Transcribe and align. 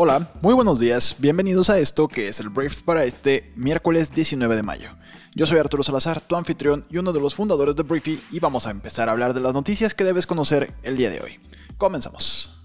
Hola, 0.00 0.30
muy 0.42 0.54
buenos 0.54 0.78
días, 0.78 1.16
bienvenidos 1.18 1.70
a 1.70 1.78
esto 1.80 2.06
que 2.06 2.28
es 2.28 2.38
el 2.38 2.50
Brief 2.50 2.84
para 2.84 3.02
este 3.02 3.50
miércoles 3.56 4.14
19 4.14 4.54
de 4.54 4.62
mayo. 4.62 4.90
Yo 5.34 5.44
soy 5.44 5.58
Arturo 5.58 5.82
Salazar, 5.82 6.20
tu 6.20 6.36
anfitrión 6.36 6.86
y 6.88 6.98
uno 6.98 7.12
de 7.12 7.18
los 7.18 7.34
fundadores 7.34 7.74
de 7.74 7.82
Briefy 7.82 8.22
y 8.30 8.38
vamos 8.38 8.68
a 8.68 8.70
empezar 8.70 9.08
a 9.08 9.10
hablar 9.10 9.34
de 9.34 9.40
las 9.40 9.54
noticias 9.54 9.94
que 9.94 10.04
debes 10.04 10.24
conocer 10.24 10.72
el 10.84 10.96
día 10.96 11.10
de 11.10 11.20
hoy. 11.20 11.40
Comenzamos. 11.78 12.56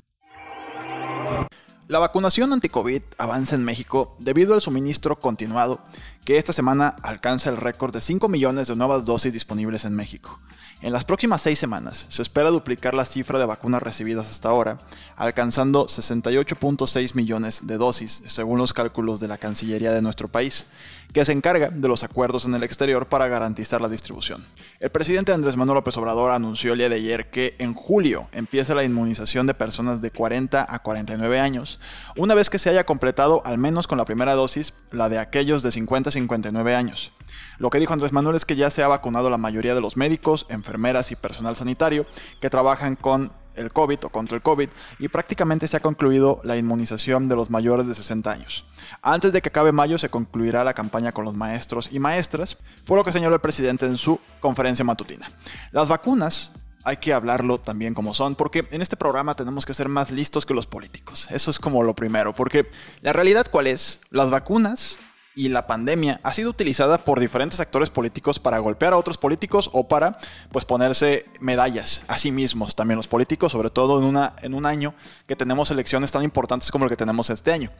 La 1.87 1.97
vacunación 1.97 2.53
anti-COVID 2.53 3.01
avanza 3.17 3.55
en 3.55 3.65
México 3.65 4.15
debido 4.19 4.53
al 4.53 4.61
suministro 4.61 5.19
continuado 5.19 5.79
que 6.25 6.37
esta 6.37 6.53
semana 6.53 6.89
alcanza 7.01 7.49
el 7.49 7.57
récord 7.57 7.95
de 7.95 8.01
5 8.01 8.27
millones 8.29 8.67
de 8.67 8.75
nuevas 8.75 9.05
dosis 9.05 9.33
disponibles 9.33 9.85
en 9.85 9.95
México. 9.95 10.39
En 10.83 10.91
las 10.91 11.05
próximas 11.05 11.41
seis 11.41 11.57
semanas 11.57 12.07
se 12.09 12.21
espera 12.21 12.49
duplicar 12.49 12.93
la 12.93 13.05
cifra 13.05 13.39
de 13.39 13.45
vacunas 13.45 13.81
recibidas 13.81 14.29
hasta 14.29 14.49
ahora, 14.49 14.79
alcanzando 15.15 15.87
68.6 15.87 17.15
millones 17.15 17.65
de 17.65 17.77
dosis, 17.77 18.21
según 18.25 18.57
los 18.57 18.73
cálculos 18.73 19.21
de 19.21 19.29
la 19.29 19.37
Cancillería 19.37 19.93
de 19.93 20.01
nuestro 20.01 20.27
país, 20.27 20.67
que 21.13 21.23
se 21.23 21.31
encarga 21.31 21.69
de 21.69 21.87
los 21.87 22.03
acuerdos 22.03 22.43
en 22.43 22.53
el 22.55 22.63
exterior 22.63 23.07
para 23.07 23.29
garantizar 23.29 23.79
la 23.79 23.87
distribución. 23.87 24.43
El 24.81 24.89
presidente 24.89 25.31
Andrés 25.31 25.55
Manuel 25.55 25.75
López 25.75 25.95
Obrador 25.95 26.31
anunció 26.31 26.73
el 26.73 26.79
día 26.79 26.89
de 26.89 26.95
ayer 26.95 27.29
que 27.29 27.55
en 27.59 27.75
julio 27.75 28.27
empieza 28.33 28.75
la 28.75 28.83
inmunización 28.83 29.47
de 29.47 29.53
personas 29.53 30.01
de 30.01 30.11
40 30.11 30.65
a 30.67 30.79
49 30.79 31.39
años, 31.39 31.79
una 32.17 32.35
vez 32.35 32.49
que 32.49 32.59
se 32.59 32.69
haya 32.69 32.85
completado 32.85 33.41
al 33.45 33.57
menos 33.57 33.87
con 33.87 33.97
la 33.97 34.03
primera 34.03 34.33
dosis 34.33 34.73
la 34.91 35.07
de 35.07 35.19
aquellos 35.19 35.63
de 35.63 35.71
50 35.71 36.09
a 36.09 36.11
59 36.11 36.75
años. 36.75 37.13
Lo 37.57 37.69
que 37.69 37.79
dijo 37.79 37.93
Andrés 37.93 38.11
Manuel 38.11 38.35
es 38.35 38.45
que 38.45 38.55
ya 38.55 38.69
se 38.69 38.83
ha 38.83 38.87
vacunado 38.87 39.29
la 39.29 39.37
mayoría 39.37 39.75
de 39.75 39.81
los 39.81 39.97
médicos, 39.97 40.45
enfermeras 40.49 41.11
y 41.11 41.15
personal 41.15 41.55
sanitario 41.55 42.05
que 42.41 42.49
trabajan 42.49 42.95
con 42.95 43.31
el 43.55 43.71
COVID 43.71 44.05
o 44.05 44.09
contra 44.09 44.35
el 44.35 44.41
COVID 44.41 44.69
y 44.99 45.07
prácticamente 45.07 45.67
se 45.67 45.77
ha 45.77 45.81
concluido 45.81 46.41
la 46.43 46.57
inmunización 46.57 47.27
de 47.27 47.35
los 47.35 47.49
mayores 47.49 47.87
de 47.87 47.93
60 47.93 48.31
años. 48.31 48.65
Antes 49.01 49.31
de 49.31 49.41
que 49.41 49.49
acabe 49.49 49.71
mayo 49.71 49.97
se 49.97 50.09
concluirá 50.09 50.63
la 50.63 50.73
campaña 50.73 51.11
con 51.11 51.25
los 51.25 51.35
maestros 51.35 51.89
y 51.91 51.99
maestras, 51.99 52.57
fue 52.85 52.97
lo 52.97 53.03
que 53.03 53.11
señaló 53.11 53.35
el 53.35 53.41
presidente 53.41 53.85
en 53.85 53.97
su 53.97 54.19
conferencia 54.39 54.85
matutina. 54.85 55.29
Las 55.71 55.89
vacunas 55.89 56.53
hay 56.83 56.97
que 56.97 57.13
hablarlo 57.13 57.59
también 57.59 57.93
como 57.93 58.13
son, 58.13 58.35
porque 58.35 58.67
en 58.71 58.81
este 58.81 58.97
programa 58.97 59.35
tenemos 59.35 59.65
que 59.65 59.73
ser 59.73 59.87
más 59.87 60.11
listos 60.11 60.45
que 60.45 60.53
los 60.53 60.67
políticos. 60.67 61.27
Eso 61.31 61.49
es 61.49 61.59
como 61.59 61.83
lo 61.83 61.95
primero, 61.95 62.33
porque 62.33 62.69
la 63.01 63.13
realidad 63.13 63.47
cuál 63.49 63.67
es, 63.67 64.01
las 64.09 64.31
vacunas 64.31 64.97
y 65.35 65.49
la 65.49 65.67
pandemia 65.67 66.19
ha 66.23 66.33
sido 66.33 66.49
utilizada 66.49 66.97
por 66.97 67.19
diferentes 67.19 67.59
actores 67.59 67.89
políticos 67.89 68.39
para 68.39 68.59
golpear 68.59 68.93
a 68.93 68.97
otros 68.97 69.17
políticos 69.17 69.69
o 69.73 69.87
para 69.87 70.17
pues 70.51 70.65
ponerse 70.65 71.25
medallas 71.39 72.03
a 72.07 72.17
sí 72.17 72.31
mismos 72.31 72.75
también 72.75 72.97
los 72.97 73.07
políticos, 73.07 73.51
sobre 73.51 73.69
todo 73.69 73.99
en, 73.99 74.05
una, 74.05 74.35
en 74.41 74.53
un 74.53 74.65
año 74.65 74.93
que 75.27 75.35
tenemos 75.35 75.71
elecciones 75.71 76.11
tan 76.11 76.23
importantes 76.23 76.71
como 76.71 76.85
el 76.85 76.89
que 76.89 76.97
tenemos 76.97 77.29
este 77.29 77.51
año. 77.51 77.71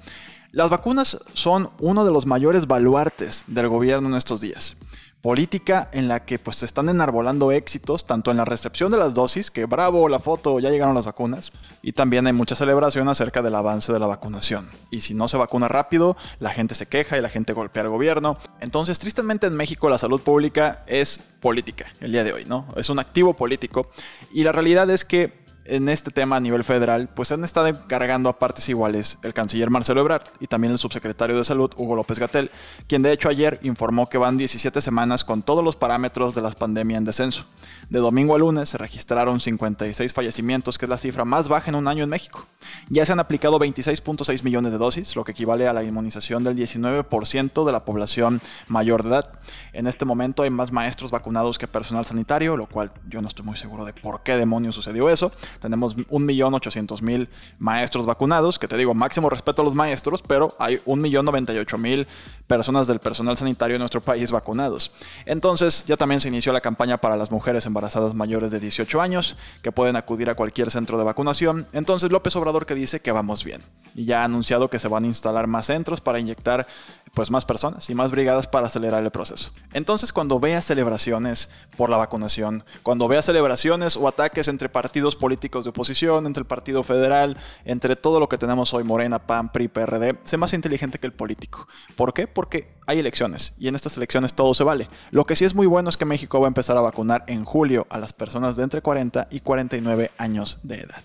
Las 0.52 0.70
vacunas 0.70 1.20
son 1.34 1.72
uno 1.80 2.06
de 2.06 2.12
los 2.12 2.26
mayores 2.26 2.68
baluartes 2.68 3.44
del 3.48 3.68
gobierno 3.70 4.10
en 4.10 4.16
estos 4.16 4.42
días 4.42 4.78
política 5.24 5.90
en 5.94 6.10
la 6.10 6.26
que 6.26 6.38
pues 6.38 6.58
se 6.58 6.66
están 6.66 6.90
enarbolando 6.90 7.54
éxitos, 7.54 8.06
tanto 8.06 8.30
en 8.30 8.36
la 8.36 8.44
recepción 8.44 8.92
de 8.92 8.98
las 8.98 9.14
dosis, 9.14 9.52
que 9.52 9.66
bravo, 9.66 10.10
la 10.10 10.20
foto, 10.20 10.60
ya 10.60 10.70
llegaron 10.70 10.96
las 10.96 11.06
vacunas, 11.06 11.54
y 11.82 11.94
también 11.94 12.28
hay 12.28 12.34
mucha 12.34 12.58
celebración 12.58 13.08
acerca 13.08 13.42
del 13.42 13.56
avance 13.56 13.94
de 13.94 14.00
la 14.00 14.06
vacunación. 14.06 14.70
Y 14.92 15.00
si 15.00 15.14
no 15.14 15.30
se 15.30 15.38
vacuna 15.38 15.70
rápido, 15.70 16.18
la 16.40 16.50
gente 16.50 16.76
se 16.76 16.88
queja 16.88 17.18
y 17.18 17.22
la 17.22 17.30
gente 17.30 17.54
golpea 17.54 17.84
al 17.84 17.90
gobierno. 17.90 18.38
Entonces, 18.60 19.00
tristemente 19.00 19.48
en 19.48 19.56
México 19.56 19.90
la 19.90 19.98
salud 19.98 20.20
pública 20.20 20.84
es 20.88 21.22
política 21.40 21.86
el 22.02 22.12
día 22.12 22.26
de 22.26 22.34
hoy, 22.34 22.44
¿no? 22.46 22.68
Es 22.76 22.90
un 22.90 23.00
activo 23.00 23.34
político. 23.34 23.90
Y 24.34 24.44
la 24.44 24.52
realidad 24.52 24.90
es 24.90 25.06
que 25.06 25.43
en 25.66 25.90
este 25.90 26.12
tema 26.12 26.36
a 26.36 26.40
nivel 26.40 26.64
federal, 26.64 27.10
pues 27.14 27.32
han 27.32 27.44
estado 27.44 27.68
encargando 27.68 28.30
a 28.30 28.40
partes 28.40 28.68
iguales 28.70 29.18
el 29.24 29.34
canciller 29.34 29.70
Marcelo 29.70 30.02
Ebrard 30.02 30.24
y 30.40 30.48
también 30.48 30.72
el 30.74 30.78
subsecretario 30.78 31.38
de 31.38 31.44
Salud 31.44 31.72
Hugo 31.78 31.96
López 31.96 32.20
Gatel, 32.20 32.52
quien 32.88 33.02
de 33.02 33.12
hecho 33.12 33.30
ayer 33.30 33.60
informó 33.64 34.10
que 34.10 34.18
van 34.18 34.38
17 34.38 34.82
semanas 34.82 35.24
con 35.24 35.42
todos 35.42 35.64
los 35.64 35.76
parámetros 35.76 36.34
de 36.34 36.42
la 36.42 36.52
pandemia 36.52 36.98
en 36.98 37.06
descenso. 37.06 37.46
De 37.90 38.00
domingo 38.00 38.36
a 38.36 38.40
lunes 38.40 38.70
se 38.70 38.78
registraron 38.78 39.40
56 39.40 40.14
fallecimientos, 40.14 40.78
que 40.78 40.86
es 40.86 40.90
la 40.90 40.98
cifra 40.98 41.26
más 41.26 41.48
baja 41.48 41.70
en 41.70 41.76
un 41.76 41.88
año 41.88 42.04
en 42.04 42.10
México. 42.10 42.46
Ya 42.90 43.06
se 43.06 43.12
han 43.12 43.20
aplicado 43.20 43.60
26.6 43.60 44.44
millones 44.44 44.72
de 44.72 44.78
dosis, 44.78 45.16
lo 45.16 45.24
que 45.24 45.32
equivale 45.32 45.68
a 45.68 45.74
la 45.74 45.84
inmunización 45.84 46.44
del 46.44 46.56
19% 46.56 47.66
de 47.66 47.72
la 47.72 47.86
población 47.86 48.42
mayor 48.68 49.04
de 49.04 49.10
edad. 49.10 49.40
En 49.74 49.88
este 49.88 50.06
momento 50.06 50.44
hay 50.44 50.50
más 50.50 50.72
maestros 50.72 51.12
vacunados 51.12 51.58
que 51.58 51.68
personal 51.68 52.06
sanitario, 52.06 52.58
lo 52.58 52.68
cual 52.68 52.92
yo 53.08 53.22
no 53.22 53.28
estoy 53.28 53.46
muy 53.46 53.56
seguro 53.56 53.86
de 53.86 53.94
por 53.94 54.24
qué 54.24 54.38
demonios 54.38 54.76
sucedió 54.76 55.10
eso. 55.10 55.32
Tenemos 55.60 55.98
1.800.000 55.98 57.28
maestros 57.60 58.06
vacunados, 58.06 58.60
que 58.60 58.68
te 58.68 58.78
digo, 58.78 58.94
máximo 58.94 59.30
respeto 59.30 59.62
a 59.62 59.66
los 59.66 59.76
maestros, 59.76 60.22
pero 60.22 60.56
hay 60.60 60.78
1.098.000 60.86 62.08
personas 62.48 62.88
del 62.88 63.00
personal 63.00 63.38
sanitario 63.38 63.76
en 63.76 63.80
nuestro 63.80 64.02
país 64.02 64.32
vacunados. 64.32 64.92
Entonces 65.26 65.86
ya 65.86 65.98
también 65.98 66.20
se 66.20 66.28
inició 66.28 66.54
la 66.54 66.62
campaña 66.62 66.98
para 66.98 67.16
las 67.16 67.32
mujeres 67.32 67.66
embarazadas 67.66 68.14
mayores 68.14 68.52
de 68.52 68.60
18 68.60 69.02
años, 69.02 69.36
que 69.62 69.72
pueden 69.72 69.96
acudir 69.96 70.30
a 70.30 70.36
cualquier 70.36 70.72
centro 70.72 70.98
de 70.98 71.04
vacunación. 71.04 71.66
Entonces 71.74 72.12
López 72.12 72.36
Obrador 72.36 72.66
que 72.66 72.76
dice 72.76 73.02
que 73.02 73.12
vamos 73.12 73.44
bien. 73.44 73.62
Y 73.96 74.06
ya 74.06 74.22
ha 74.22 74.26
anunciado 74.26 74.70
que 74.70 74.80
se 74.80 74.88
van 74.88 75.04
a 75.04 75.08
instalar 75.08 75.48
más 75.48 75.68
centros 75.68 76.02
para 76.02 76.20
inyectar 76.20 76.68
pues 77.14 77.30
más 77.30 77.46
personas 77.46 77.90
y 77.90 77.96
más 77.96 78.12
brigadas 78.12 78.48
para 78.48 78.68
acelerar 78.68 79.04
el 79.04 79.12
proceso. 79.12 79.52
Entonces 79.74 80.12
cuando 80.12 80.40
veas 80.40 80.66
celebraciones 80.66 81.50
por 81.78 81.90
la 81.90 81.98
vacunación, 81.98 82.64
cuando 82.82 83.08
veas 83.08 83.26
celebraciones 83.26 83.96
o 83.96 84.08
ataques 84.08 84.48
entre 84.48 84.68
partidos 84.68 85.16
políticos 85.16 85.64
de 85.64 85.70
oposición, 85.70 86.26
entre 86.26 86.42
el 86.42 86.48
Partido 86.48 86.82
Federal, 86.82 87.38
entre 87.66 87.96
todo 87.96 88.20
lo 88.20 88.28
que 88.28 88.38
tenemos 88.38 88.74
hoy, 88.74 88.84
Morena, 88.84 89.20
PAN, 89.20 89.52
PRI, 89.52 89.68
PRD, 89.68 90.20
sé 90.24 90.38
más 90.38 90.54
inteligente 90.54 91.00
que 91.00 91.08
el 91.08 91.14
político. 91.14 91.68
¿Por 91.96 92.14
qué? 92.14 92.28
Porque 92.28 92.74
hay 92.88 93.00
elecciones 93.00 93.54
y 93.60 93.68
en 93.68 93.76
estas 93.76 93.96
elecciones 93.98 94.34
todo 94.34 94.54
se 94.56 94.64
vale. 94.64 94.90
Lo 95.12 95.26
que 95.26 95.36
sí 95.36 95.46
es 95.46 95.54
muy 95.54 95.68
bueno 95.68 95.90
es 95.90 95.98
que 95.98 96.06
México 96.06 96.40
va 96.40 96.48
a 96.48 96.50
empezar 96.50 96.78
a 96.78 96.82
vacunar 96.82 97.24
en 97.28 97.46
julio 97.46 97.86
a 97.90 98.00
las 98.00 98.14
personas 98.14 98.56
de 98.56 98.64
entre 98.64 98.82
40 98.82 99.28
y 99.30 99.40
49 99.42 100.12
años 100.18 100.60
de 100.64 100.82
edad. 100.82 101.04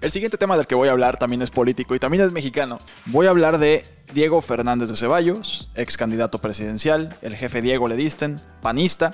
El 0.00 0.10
siguiente 0.12 0.38
tema 0.38 0.56
del 0.56 0.66
que 0.66 0.76
voy 0.76 0.88
a 0.88 0.92
hablar 0.92 1.18
también 1.18 1.42
es 1.42 1.50
político 1.50 1.94
y 1.94 1.98
también 1.98 2.22
es 2.22 2.30
mexicano. 2.30 2.78
Voy 3.06 3.26
a 3.26 3.30
hablar 3.30 3.58
de 3.58 3.84
Diego 4.14 4.40
Fernández 4.40 4.88
de 4.88 4.96
Ceballos, 4.96 5.70
ex 5.74 5.96
candidato 5.96 6.38
presidencial, 6.38 7.16
el 7.20 7.34
jefe 7.34 7.62
Diego 7.62 7.88
le 7.88 7.96
disten, 7.96 8.40
panista. 8.62 9.12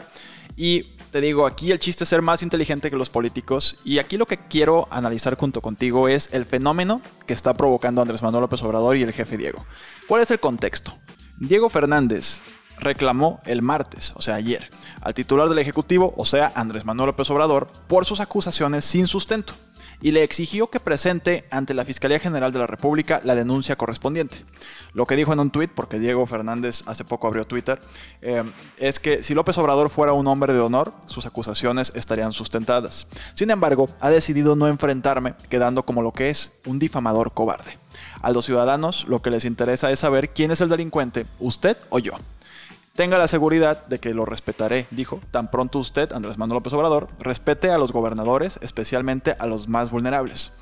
Y 0.57 0.83
te 1.11 1.21
digo, 1.21 1.47
aquí 1.47 1.71
el 1.73 1.79
chiste 1.79 2.05
es 2.05 2.11
ser 2.11 2.21
más 2.21 2.43
inteligente 2.43 2.91
que 2.91 2.97
los 2.97 3.09
políticos. 3.09 3.79
Y 3.85 3.99
aquí 3.99 4.19
lo 4.19 4.27
que 4.27 4.37
quiero 4.37 4.87
analizar 4.91 5.37
junto 5.37 5.63
contigo 5.63 6.09
es 6.09 6.29
el 6.33 6.45
fenómeno 6.45 7.01
que 7.27 7.33
está 7.33 7.55
provocando 7.55 8.03
Andrés 8.03 8.23
Manuel 8.23 8.43
López 8.43 8.63
Obrador 8.63 8.97
y 8.97 9.03
el 9.03 9.13
jefe 9.13 9.39
Diego. 9.39 9.65
¿Cuál 10.07 10.23
es 10.23 10.31
el 10.31 10.41
contexto? 10.41 10.93
Diego 11.39 11.71
Fernández 11.71 12.41
reclamó 12.79 13.41
el 13.47 13.63
martes, 13.63 14.13
o 14.17 14.23
sea 14.23 14.35
ayer, 14.35 14.69
al 15.01 15.15
titular 15.15 15.49
del 15.49 15.59
Ejecutivo, 15.59 16.13
o 16.17 16.25
sea 16.25 16.53
Andrés 16.55 16.85
Manuel 16.85 17.09
López 17.09 17.31
Obrador, 17.31 17.69
por 17.87 18.05
sus 18.05 18.21
acusaciones 18.21 18.85
sin 18.85 19.07
sustento 19.07 19.55
y 20.01 20.11
le 20.11 20.23
exigió 20.23 20.69
que 20.69 20.81
presente 20.81 21.45
ante 21.51 21.75
la 21.75 21.85
Fiscalía 21.85 22.19
General 22.19 22.53
de 22.53 22.59
la 22.59 22.67
República 22.67 23.21
la 23.25 23.35
denuncia 23.35 23.77
correspondiente. 23.77 24.45
Lo 24.93 25.07
que 25.07 25.17
dijo 25.17 25.33
en 25.33 25.41
un 25.41 25.51
tuit, 25.51 25.71
porque 25.71 25.99
Diego 25.99 26.27
Fernández 26.27 26.83
hace 26.87 27.05
poco 27.05 27.27
abrió 27.27 27.47
Twitter, 27.47 27.81
eh, 28.23 28.45
es 28.79 28.99
que 28.99 29.23
si 29.23 29.35
López 29.35 29.59
Obrador 29.59 29.91
fuera 29.91 30.13
un 30.13 30.27
hombre 30.27 30.53
de 30.53 30.61
honor, 30.61 30.93
sus 31.07 31.27
acusaciones 31.27 31.93
estarían 31.95 32.33
sustentadas. 32.33 33.07
Sin 33.35 33.51
embargo, 33.51 33.89
ha 34.01 34.11
decidido 34.11 34.57
no 34.57 34.69
enfrentarme, 34.69 35.35
quedando 35.49 35.85
como 35.85 36.03
lo 36.03 36.13
que 36.13 36.31
es, 36.31 36.53
un 36.67 36.79
difamador 36.79 37.33
cobarde. 37.33 37.79
A 38.23 38.33
los 38.33 38.45
ciudadanos 38.45 39.07
lo 39.09 39.23
que 39.23 39.31
les 39.31 39.45
interesa 39.45 39.91
es 39.91 40.01
saber 40.01 40.31
quién 40.31 40.51
es 40.51 40.61
el 40.61 40.69
delincuente, 40.69 41.27
usted 41.39 41.77
o 41.91 41.99
yo. 41.99 42.15
Tenga 42.95 43.19
la 43.19 43.27
seguridad 43.27 43.85
de 43.87 43.99
que 43.99 44.15
lo 44.15 44.25
respetaré, 44.25 44.87
dijo. 44.93 45.21
Tan 45.33 45.51
pronto 45.51 45.81
usted, 45.81 46.13
Andrés 46.13 46.39
Manuel 46.39 46.59
López 46.59 46.73
Obrador, 46.75 47.09
respete 47.19 47.73
a 47.73 47.79
los 47.79 47.91
gobernadores, 47.91 48.61
especialmente 48.63 49.35
a 49.41 49.47
los 49.47 49.67
más 49.67 49.91
vulnerables. 49.91 50.53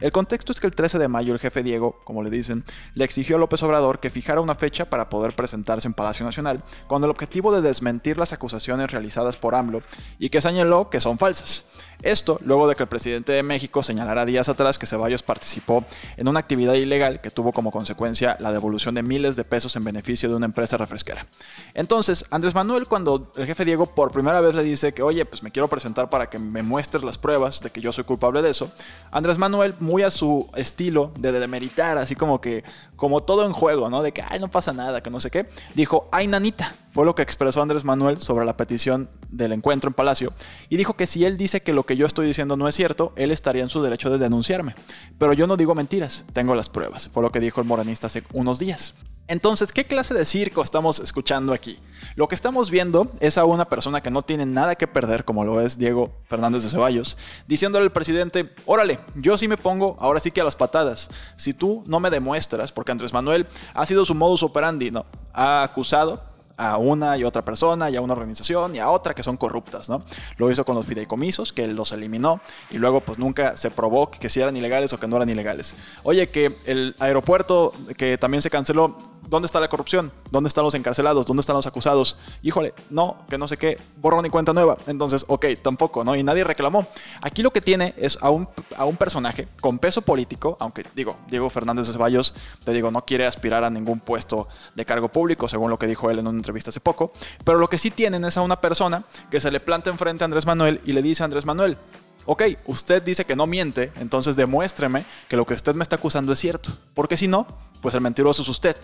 El 0.00 0.10
contexto 0.10 0.52
es 0.52 0.58
que 0.58 0.66
el 0.66 0.74
13 0.74 0.98
de 0.98 1.08
mayo 1.08 1.34
el 1.34 1.38
jefe 1.38 1.62
Diego, 1.62 2.00
como 2.04 2.22
le 2.22 2.30
dicen, 2.30 2.64
le 2.94 3.04
exigió 3.04 3.36
a 3.36 3.38
López 3.38 3.62
Obrador 3.62 4.00
que 4.00 4.08
fijara 4.08 4.40
una 4.40 4.54
fecha 4.54 4.88
para 4.88 5.10
poder 5.10 5.36
presentarse 5.36 5.86
en 5.86 5.92
Palacio 5.92 6.24
Nacional, 6.24 6.64
con 6.88 7.04
el 7.04 7.10
objetivo 7.10 7.54
de 7.54 7.60
desmentir 7.60 8.16
las 8.16 8.32
acusaciones 8.32 8.90
realizadas 8.90 9.36
por 9.36 9.54
AMLO 9.54 9.82
y 10.18 10.30
que 10.30 10.40
señaló 10.40 10.88
que 10.88 10.98
son 10.98 11.18
falsas. 11.18 11.66
Esto 12.02 12.38
luego 12.44 12.68
de 12.68 12.74
que 12.74 12.82
el 12.82 12.88
presidente 12.88 13.32
de 13.32 13.42
México 13.42 13.82
señalara 13.82 14.24
días 14.24 14.48
atrás 14.48 14.76
que 14.76 14.86
Ceballos 14.86 15.22
participó 15.22 15.84
en 16.16 16.28
una 16.28 16.40
actividad 16.40 16.74
ilegal 16.74 17.20
que 17.20 17.30
tuvo 17.30 17.52
como 17.52 17.70
consecuencia 17.70 18.36
la 18.40 18.52
devolución 18.52 18.94
de 18.94 19.02
miles 19.02 19.36
de 19.36 19.44
pesos 19.44 19.76
en 19.76 19.84
beneficio 19.84 20.28
de 20.28 20.34
una 20.34 20.46
empresa 20.46 20.76
refresquera. 20.76 21.26
Entonces, 21.74 22.24
Andrés 22.30 22.54
Manuel, 22.54 22.86
cuando 22.86 23.32
el 23.36 23.46
jefe 23.46 23.64
Diego 23.64 23.86
por 23.86 24.10
primera 24.10 24.40
vez 24.40 24.54
le 24.54 24.64
dice 24.64 24.92
que, 24.92 25.02
oye, 25.02 25.24
pues 25.24 25.42
me 25.42 25.52
quiero 25.52 25.68
presentar 25.68 26.10
para 26.10 26.28
que 26.28 26.38
me 26.38 26.62
muestres 26.62 27.04
las 27.04 27.18
pruebas 27.18 27.60
de 27.60 27.70
que 27.70 27.80
yo 27.80 27.92
soy 27.92 28.04
culpable 28.04 28.42
de 28.42 28.50
eso, 28.50 28.72
Andrés 29.10 29.38
Manuel, 29.38 29.74
muy 29.78 30.02
a 30.02 30.10
su 30.10 30.50
estilo 30.56 31.12
de 31.18 31.32
demeritar, 31.32 31.98
así 31.98 32.16
como 32.16 32.40
que, 32.40 32.64
como 32.96 33.22
todo 33.22 33.46
en 33.46 33.52
juego, 33.52 33.90
¿no? 33.90 34.02
De 34.02 34.12
que, 34.12 34.22
ay, 34.22 34.40
no 34.40 34.48
pasa 34.48 34.72
nada, 34.72 35.02
que 35.02 35.10
no 35.10 35.20
sé 35.20 35.30
qué, 35.30 35.48
dijo, 35.74 36.08
ay, 36.10 36.26
nanita, 36.26 36.74
fue 36.92 37.06
lo 37.06 37.14
que 37.14 37.22
expresó 37.22 37.62
Andrés 37.62 37.84
Manuel 37.84 38.18
sobre 38.18 38.44
la 38.44 38.56
petición 38.56 39.08
del 39.30 39.52
encuentro 39.52 39.88
en 39.88 39.94
Palacio 39.94 40.32
y 40.68 40.76
dijo 40.76 40.94
que 40.94 41.06
si 41.06 41.24
él 41.24 41.38
dice 41.38 41.62
que 41.62 41.72
lo 41.72 41.84
que 41.84 41.96
yo 41.96 42.06
estoy 42.06 42.26
diciendo 42.26 42.56
no 42.56 42.68
es 42.68 42.74
cierto, 42.74 43.12
él 43.16 43.30
estaría 43.30 43.62
en 43.62 43.70
su 43.70 43.82
derecho 43.82 44.10
de 44.10 44.18
denunciarme. 44.18 44.74
Pero 45.18 45.32
yo 45.32 45.46
no 45.46 45.56
digo 45.56 45.74
mentiras, 45.74 46.26
tengo 46.34 46.54
las 46.54 46.68
pruebas, 46.68 47.08
fue 47.12 47.22
lo 47.22 47.32
que 47.32 47.40
dijo 47.40 47.60
el 47.60 47.66
moranista 47.66 48.08
hace 48.08 48.24
unos 48.32 48.58
días. 48.58 48.94
Entonces, 49.28 49.72
¿qué 49.72 49.86
clase 49.86 50.12
de 50.12 50.26
circo 50.26 50.62
estamos 50.62 50.98
escuchando 50.98 51.54
aquí? 51.54 51.78
Lo 52.16 52.28
que 52.28 52.34
estamos 52.34 52.70
viendo 52.70 53.10
es 53.20 53.38
a 53.38 53.46
una 53.46 53.66
persona 53.66 54.02
que 54.02 54.10
no 54.10 54.20
tiene 54.22 54.44
nada 54.44 54.74
que 54.74 54.86
perder, 54.86 55.24
como 55.24 55.44
lo 55.44 55.60
es 55.60 55.78
Diego 55.78 56.12
Fernández 56.28 56.64
de 56.64 56.68
Ceballos, 56.68 57.16
diciéndole 57.46 57.84
al 57.84 57.92
presidente, 57.92 58.52
órale, 58.66 58.98
yo 59.14 59.38
sí 59.38 59.48
me 59.48 59.56
pongo 59.56 59.96
ahora 60.00 60.20
sí 60.20 60.32
que 60.32 60.42
a 60.42 60.44
las 60.44 60.56
patadas. 60.56 61.08
Si 61.36 61.54
tú 61.54 61.82
no 61.86 62.00
me 62.00 62.10
demuestras, 62.10 62.72
porque 62.72 62.92
Andrés 62.92 63.14
Manuel 63.14 63.46
ha 63.72 63.86
sido 63.86 64.04
su 64.04 64.14
modus 64.14 64.42
operandi, 64.42 64.90
¿no? 64.90 65.06
Ha 65.32 65.62
acusado 65.62 66.31
a 66.56 66.76
una 66.76 67.16
y 67.16 67.24
otra 67.24 67.44
persona 67.44 67.90
y 67.90 67.96
a 67.96 68.00
una 68.00 68.12
organización 68.12 68.74
y 68.76 68.78
a 68.78 68.90
otra 68.90 69.14
que 69.14 69.22
son 69.22 69.36
corruptas, 69.36 69.88
¿no? 69.88 70.02
Lo 70.36 70.50
hizo 70.50 70.64
con 70.64 70.74
los 70.74 70.86
fideicomisos, 70.86 71.52
que 71.52 71.66
los 71.66 71.92
eliminó 71.92 72.40
y 72.70 72.78
luego 72.78 73.00
pues 73.00 73.18
nunca 73.18 73.56
se 73.56 73.70
probó 73.70 74.10
que 74.10 74.28
si 74.28 74.40
eran 74.40 74.56
ilegales 74.56 74.92
o 74.92 75.00
que 75.00 75.06
no 75.06 75.16
eran 75.16 75.28
ilegales. 75.28 75.74
Oye, 76.02 76.30
que 76.30 76.58
el 76.66 76.96
aeropuerto 76.98 77.72
que 77.96 78.18
también 78.18 78.42
se 78.42 78.50
canceló, 78.50 78.96
¿dónde 79.32 79.46
está 79.46 79.60
la 79.60 79.68
corrupción? 79.68 80.12
¿Dónde 80.30 80.48
están 80.48 80.62
los 80.62 80.74
encarcelados? 80.74 81.24
¿Dónde 81.24 81.40
están 81.40 81.56
los 81.56 81.66
acusados? 81.66 82.18
Híjole, 82.42 82.74
no, 82.90 83.16
que 83.30 83.38
no 83.38 83.48
sé 83.48 83.56
qué, 83.56 83.78
borrón 83.96 84.26
y 84.26 84.30
cuenta 84.30 84.52
nueva. 84.52 84.76
Entonces, 84.86 85.24
ok, 85.26 85.46
tampoco, 85.62 86.04
¿no? 86.04 86.14
Y 86.14 86.22
nadie 86.22 86.44
reclamó. 86.44 86.86
Aquí 87.22 87.42
lo 87.42 87.50
que 87.50 87.62
tiene 87.62 87.94
es 87.96 88.18
a 88.20 88.28
un, 88.28 88.46
a 88.76 88.84
un 88.84 88.98
personaje 88.98 89.48
con 89.62 89.78
peso 89.78 90.02
político, 90.02 90.58
aunque 90.60 90.84
digo, 90.94 91.16
Diego 91.28 91.48
Fernández 91.48 91.86
de 91.86 91.94
Ceballos, 91.94 92.34
te 92.62 92.72
digo, 92.72 92.90
no 92.90 93.06
quiere 93.06 93.24
aspirar 93.24 93.64
a 93.64 93.70
ningún 93.70 94.00
puesto 94.00 94.48
de 94.74 94.84
cargo 94.84 95.08
público, 95.08 95.48
según 95.48 95.70
lo 95.70 95.78
que 95.78 95.86
dijo 95.86 96.10
él 96.10 96.18
en 96.18 96.26
una 96.26 96.36
entrevista 96.36 96.68
hace 96.68 96.80
poco, 96.80 97.12
pero 97.42 97.58
lo 97.58 97.70
que 97.70 97.78
sí 97.78 97.90
tienen 97.90 98.26
es 98.26 98.36
a 98.36 98.42
una 98.42 98.60
persona 98.60 99.04
que 99.30 99.40
se 99.40 99.50
le 99.50 99.60
planta 99.60 99.88
enfrente 99.88 100.24
a 100.24 100.26
Andrés 100.26 100.44
Manuel 100.44 100.82
y 100.84 100.92
le 100.92 101.00
dice 101.00 101.22
a 101.22 101.24
Andrés 101.24 101.46
Manuel, 101.46 101.78
ok, 102.26 102.42
usted 102.66 103.02
dice 103.02 103.24
que 103.24 103.36
no 103.36 103.46
miente, 103.46 103.92
entonces 103.96 104.36
demuéstreme 104.36 105.06
que 105.28 105.36
lo 105.36 105.46
que 105.46 105.54
usted 105.54 105.74
me 105.74 105.82
está 105.82 105.96
acusando 105.96 106.32
es 106.32 106.38
cierto. 106.38 106.70
Porque 106.94 107.16
si 107.16 107.28
no, 107.28 107.46
pues 107.82 107.94
el 107.94 108.00
mentiroso 108.00 108.40
es 108.40 108.48
usted. 108.48 108.76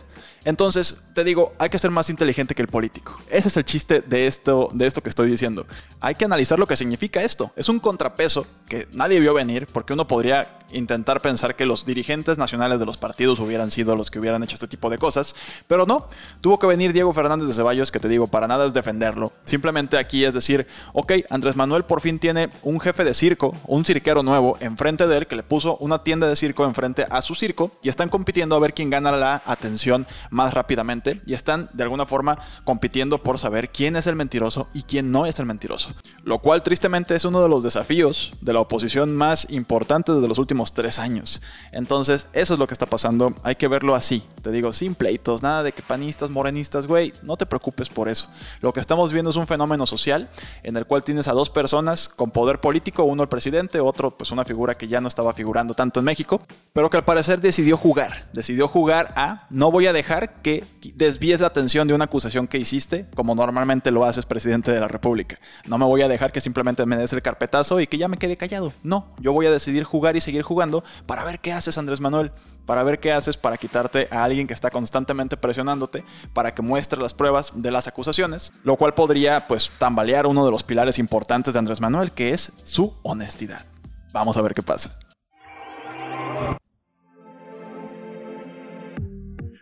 Entonces, 0.45 1.01
te 1.15 1.25
digo, 1.25 1.55
hay 1.59 1.71
que 1.71 1.79
ser 1.79 1.91
más 1.91 2.11
inteligente 2.11 2.55
que 2.55 2.63
el 2.63 2.69
político. 2.69 3.19
Ese 3.31 3.49
es 3.49 3.57
el 3.57 3.65
chiste 3.65 4.01
de 4.01 4.27
esto, 4.27 4.71
de 4.75 4.87
esto 4.87 5.03
que 5.03 5.09
estoy 5.09 5.31
diciendo. 5.31 5.67
Hay 6.01 6.17
que 6.17 6.25
analizar 6.25 6.59
lo 6.59 6.67
que 6.67 6.77
significa 6.77 7.23
esto. 7.23 7.53
Es 7.57 7.69
un 7.69 7.81
contrapeso 7.81 8.47
que 8.69 8.89
nadie 8.93 9.21
vio 9.21 9.33
venir 9.33 9.69
porque 9.73 9.93
uno 9.93 10.07
podría 10.07 10.59
intentar 10.73 11.21
pensar 11.21 11.57
que 11.57 11.67
los 11.67 11.85
dirigentes 11.85 12.39
nacionales 12.39 12.81
de 12.81 12.87
los 12.87 12.97
partidos 12.97 13.41
hubieran 13.41 13.71
sido 13.71 13.97
los 13.97 14.11
que 14.11 14.19
hubieran 14.19 14.43
hecho 14.43 14.55
este 14.55 14.69
tipo 14.69 14.91
de 14.91 14.99
cosas, 14.99 15.35
pero 15.67 15.87
no, 15.87 16.07
tuvo 16.41 16.59
que 16.59 16.67
venir 16.67 16.93
Diego 16.93 17.13
Fernández 17.13 17.49
de 17.49 17.55
Ceballos, 17.55 17.91
que 17.91 18.01
te 18.01 18.09
digo, 18.09 18.27
para 18.27 18.47
nada 18.49 18.67
es 18.67 18.73
defenderlo, 18.73 19.33
simplemente 19.45 19.97
aquí 19.97 20.25
es 20.25 20.35
decir, 20.35 20.67
ok, 20.93 21.13
Andrés 21.31 21.57
Manuel 21.57 21.85
por 21.85 22.01
fin 22.01 22.19
tiene 22.19 22.51
un 22.63 22.81
jefe 22.81 23.05
de 23.05 23.15
circo, 23.15 23.55
un 23.67 23.85
cirquero 23.85 24.23
nuevo 24.23 24.57
enfrente 24.61 25.07
de 25.07 25.17
él, 25.17 25.27
que 25.27 25.37
le 25.37 25.43
puso 25.43 25.77
una 25.79 26.03
tienda 26.03 26.29
de 26.29 26.37
circo 26.37 26.65
enfrente 26.65 27.07
a 27.09 27.23
su 27.23 27.35
circo, 27.35 27.71
y 27.83 27.89
están 27.89 28.09
compitiendo 28.09 28.57
a 28.57 28.59
ver 28.59 28.75
quién 28.75 28.88
gana 28.91 29.13
la 29.13 29.43
atención 29.45 30.07
más 30.31 30.55
rápidamente, 30.55 31.21
y 31.27 31.35
están 31.35 31.69
de 31.73 31.83
alguna 31.83 32.07
forma 32.07 32.39
compitiendo 32.65 33.23
por 33.23 33.39
saber 33.39 33.71
quién 33.71 33.97
es 33.97 34.07
el 34.07 34.17
mentiroso 34.17 34.69
y 34.75 34.83
quién 34.83 35.11
no 35.11 35.27
es 35.27 35.39
el 35.39 35.47
mentiroso, 35.47 35.95
lo 36.25 36.39
cual 36.39 36.63
tristemente 36.63 37.15
es 37.15 37.25
uno 37.25 37.43
de 37.43 37.49
los 37.49 37.63
desafíos 37.63 38.33
de 38.41 38.53
la 38.53 38.61
oposición 38.61 39.17
más 39.17 39.51
importantes 39.51 40.21
de 40.21 40.29
los 40.29 40.39
últimos 40.39 40.73
tres 40.73 40.99
años. 40.99 41.43
Entonces, 41.73 42.29
eso 42.33 42.55
es 42.55 42.61
lo 42.61 42.67
que 42.67 42.75
está 42.75 42.87
pasando. 42.87 43.35
Hay 43.43 43.57
que 43.57 43.69
verlo 43.69 43.95
así. 43.95 44.23
Te 44.43 44.51
digo, 44.51 44.73
sin 44.73 44.95
pleitos, 44.95 45.43
nada 45.43 45.63
de 45.63 45.73
que 45.73 45.83
panistas, 45.83 46.31
morenistas, 46.31 46.87
güey, 46.87 47.13
no 47.23 47.37
te 47.37 47.47
preocupes 47.47 47.89
por 47.89 48.09
eso. 48.09 48.29
Lo 48.61 48.73
que 48.73 48.81
estamos 48.81 49.13
viendo 49.13 49.31
es 49.31 49.37
un 49.37 49.47
fenómeno 49.47 49.87
social 49.87 50.29
en 50.63 50.77
el 50.77 50.87
cual 50.87 51.05
tienes 51.05 51.29
a 51.29 51.33
dos 51.33 51.51
personas 51.51 52.09
con 52.09 52.31
poder 52.31 52.61
político, 52.61 53.05
uno 53.05 53.23
el 53.23 53.29
presidente, 53.29 53.81
otro 53.81 54.17
pues 54.17 54.31
una 54.31 54.45
figura 54.45 54.77
que 54.77 54.89
ya 54.89 55.01
no 55.01 55.09
estaba 55.09 55.33
figurando 55.33 55.75
tanto 55.75 56.01
en 56.01 56.07
México, 56.07 56.41
pero 56.73 56.91
que 56.91 56.97
al 56.97 57.05
parecer 57.05 57.41
decidió 57.41 57.77
jugar. 57.77 58.29
Decidió 58.33 58.69
jugar 58.79 59.13
a 59.17 59.49
no 59.51 59.73
voy 59.73 59.89
a 59.89 59.93
dejar 59.93 60.41
que 60.41 60.65
desvíes 60.95 61.41
la 61.41 61.49
atención 61.49 61.89
de 61.89 61.95
una 61.95 62.05
acusación 62.05 62.47
que 62.47 62.59
hiciste, 62.59 63.07
como 63.17 63.35
normalmente 63.35 63.91
lo 63.91 64.05
haces 64.05 64.25
presidente 64.25 64.71
de 64.71 64.79
la 64.79 64.87
República. 64.87 65.37
No 65.67 65.79
me 65.79 65.85
voy 65.85 66.03
a 66.03 66.09
dejar 66.09 66.31
que 66.31 66.41
simplemente 66.41 66.87
me 66.87 66.97
des 66.97 67.13
el 67.13 67.21
carpetazo 67.21 67.81
y 67.81 67.89
que 67.89 67.99
ya 67.99 68.07
me 68.07 68.19
quede 68.19 68.37
callado. 68.37 68.73
No, 68.85 69.09
yo 69.19 69.33
voy 69.33 69.47
a 69.47 69.51
decidir 69.51 69.83
jugar 69.83 70.15
y 70.15 70.21
seguir 70.21 70.43
jugando 70.43 70.85
para 71.07 71.25
ver 71.25 71.41
qué 71.41 71.53
haces 71.53 71.77
Andrés 71.77 72.01
Manuel, 72.01 72.31
para 72.67 72.85
ver 72.85 73.01
qué 73.01 73.11
haces 73.11 73.37
para 73.37 73.57
quitarte 73.57 74.07
a 74.13 74.23
alguien 74.23 74.47
que 74.47 74.55
está 74.55 74.71
constantemente 74.71 75.37
presionándote, 75.37 76.05
para 76.33 76.55
que 76.55 76.63
muestre 76.63 77.01
las 77.01 77.15
pruebas 77.15 77.51
de 77.57 77.73
las 77.73 77.89
acusaciones, 77.89 78.53
lo 78.63 78.77
cual 78.77 78.95
podría 78.95 79.49
pues 79.49 79.73
tambalear 79.79 80.29
uno 80.29 80.45
de 80.45 80.53
los 80.53 80.63
pilares 80.63 81.01
importantes 81.01 81.53
de 81.53 81.59
Andrés 81.59 81.81
Manuel, 81.81 82.13
que 82.13 82.31
es 82.31 82.53
su 82.63 82.95
honestidad. 83.03 83.65
Vamos 84.13 84.37
a 84.37 84.43
ver 84.43 84.55
qué 84.55 84.63
pasa. 84.63 84.97